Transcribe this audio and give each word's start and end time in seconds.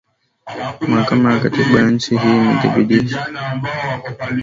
mahakama 0.89 1.33
ya 1.33 1.39
katiba 1.39 1.79
ya 1.79 1.89
nchi 1.91 2.17
hiyo 2.17 2.35
imethibitisha 2.43 3.25